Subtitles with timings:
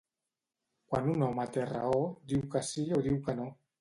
[0.93, 1.99] Quan un home té raó
[2.33, 3.47] diu que sí o diu que no.